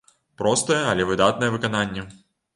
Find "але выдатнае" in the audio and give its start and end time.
0.95-1.51